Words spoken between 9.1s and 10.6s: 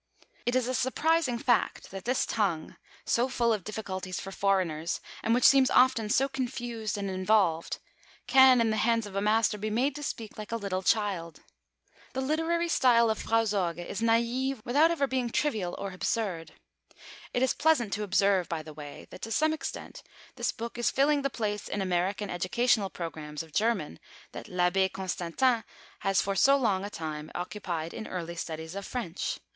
a master, be made to speak like a